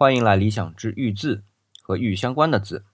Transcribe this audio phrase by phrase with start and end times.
[0.00, 1.44] 欢迎来理想之玉字
[1.82, 2.86] 和玉相关的字。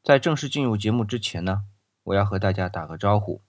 [0.00, 1.64] 在正式进入节目之前呢，
[2.04, 3.42] 我要和大家打个招呼。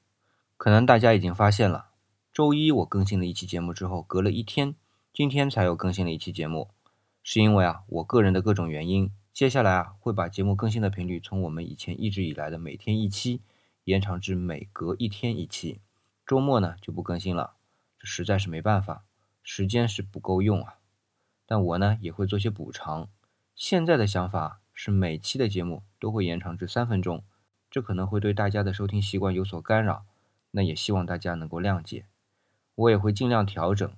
[0.57, 1.89] 可能大家已经发现了，
[2.33, 4.73] 周一我更新了一期节目之后，隔了一天，
[5.13, 6.71] 今天才又更新了一期节目，
[7.21, 9.12] 是因为啊，我个人的各种原因。
[9.32, 13.44] 接下来啊，会把节目更新的频率从我们以前一直以来的每天一期，
[13.84, 15.82] 延长至每隔一天一期。
[16.26, 17.54] 周末呢就不更新了，
[18.00, 19.04] 这实在是没办法，
[19.44, 20.77] 时间是不够用啊。
[21.45, 23.07] 但我呢也会做些补偿。
[23.55, 27.23] 现在的想法是每期的节目都会延长至三分钟，
[27.72, 30.03] 这可能会对大家的收听习惯有所干扰，
[30.52, 32.05] 那也希望大家能够谅解。
[32.76, 33.89] 我也会尽量调整。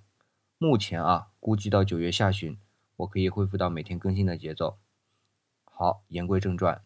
[0.59, 2.57] 目前啊，估计到九月下旬，
[2.97, 4.77] 我可以恢复到每天更新的节奏。
[5.65, 6.81] 好，言归正传，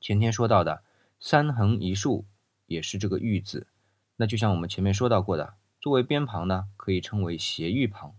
[0.00, 0.82] 前天说到的
[1.20, 2.24] 三横一竖
[2.66, 3.66] 也是这个玉字，
[4.16, 8.14] 那就像我们前面说到过的，作为边旁呢，可以称为斜玉旁。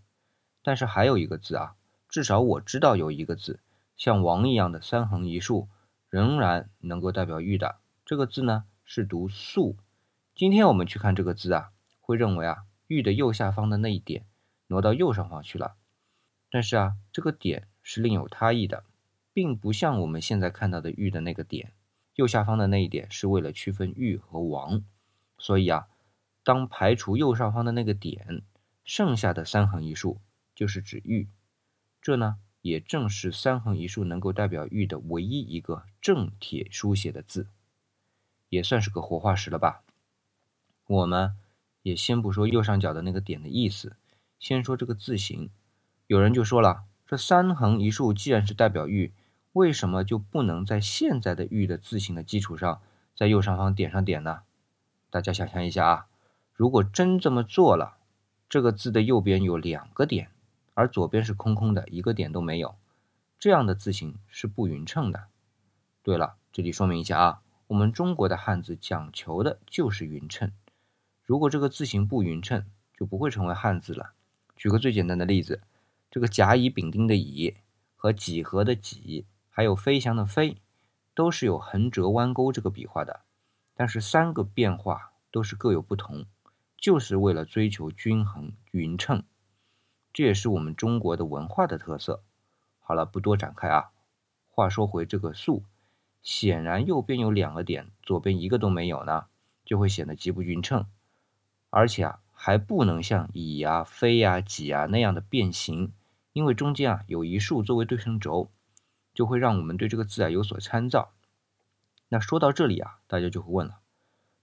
[0.69, 1.73] 但是还有一个字啊，
[2.09, 3.59] 至少我知道有一个字，
[3.97, 5.67] 像王一样的三横一竖，
[6.11, 7.77] 仍然能够代表玉的。
[8.05, 9.77] 这个字呢是读素。
[10.35, 14.27] 今天我们去看这个字啊，会认为啊，玉的右下方的那一点
[14.67, 15.73] 挪到右上方去了。
[16.51, 18.83] 但是啊，这个点是另有他意的，
[19.33, 21.73] 并不像我们现在看到的玉的那个点，
[22.13, 24.83] 右下方的那一点是为了区分玉和王。
[25.39, 25.87] 所以啊，
[26.43, 28.43] 当排除右上方的那个点，
[28.83, 30.21] 剩下的三横一竖。
[30.59, 31.29] 就是指玉，
[32.01, 37.47] 这呢也正是三横一竖能够代表玉的唯一一个正帖书写的字，
[38.49, 39.83] 也算是个活化石了吧。
[40.85, 41.37] 我们
[41.81, 43.95] 也先不说右上角的那个点的意思，
[44.37, 45.49] 先说这个字形。
[46.07, 49.13] 有人就说了，这三横一竖既然是代表玉，
[49.53, 52.81] 为什么就不能在现在的玉的字形的基础上，
[53.15, 54.41] 在右上方点上点呢？
[55.09, 56.07] 大家想象一下啊，
[56.53, 57.95] 如果真这么做了，
[58.49, 60.31] 这个字的右边有两个点。
[60.73, 62.75] 而左边是空空的，一个点都没有，
[63.39, 65.27] 这样的字形是不匀称的。
[66.01, 70.51] 对了，这里说明一下啊，我们中国的汉字讲求的就是匀称。
[71.23, 72.65] 如果这个字形不匀称，
[72.97, 74.13] 就不会成为汉字了。
[74.55, 75.61] 举个最简单的例子，
[76.09, 77.55] 这个甲乙丙丁的乙
[77.95, 80.57] 和几何的几，还有飞翔的飞，
[81.13, 83.21] 都是有横折弯钩这个笔画的，
[83.75, 86.25] 但是三个变化都是各有不同，
[86.77, 89.23] 就是为了追求均衡匀称。
[90.19, 92.21] 这也是我们中国的文化的特色。
[92.81, 93.91] 好了，不多展开啊。
[94.49, 95.63] 话说回这个竖，
[96.21, 99.27] 显然右边有两个点，左边一个都没有呢，
[99.63, 100.87] 就会显得极不匀称，
[101.69, 105.93] 而且啊，还不能像乙啊、飞呀、己啊那样的变形，
[106.33, 108.51] 因为中间啊有一竖作为对称轴，
[109.13, 111.13] 就会让我们对这个字啊有所参照。
[112.09, 113.79] 那说到这里啊，大家就会问了，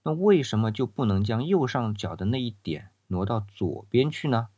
[0.05, 4.49] 那为什么就不能将右上角的那一点挪到左边去呢？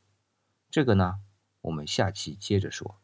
[0.71, 1.21] 这个呢，
[1.63, 3.01] 我们下期接着说。